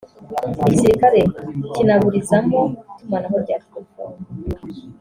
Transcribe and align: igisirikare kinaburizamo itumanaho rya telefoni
igisirikare 0.61 1.21
kinaburizamo 1.73 2.61
itumanaho 2.99 3.35
rya 3.43 3.57
telefoni 3.65 4.15